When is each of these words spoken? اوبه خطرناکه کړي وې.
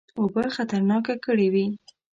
اوبه 0.19 0.43
خطرناکه 0.55 1.15
کړي 1.25 1.47
وې. 1.53 1.65